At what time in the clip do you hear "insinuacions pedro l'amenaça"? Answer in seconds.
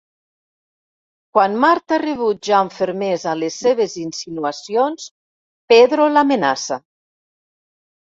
4.07-6.85